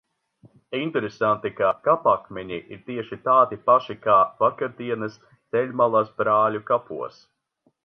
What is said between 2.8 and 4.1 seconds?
tieši tādi paši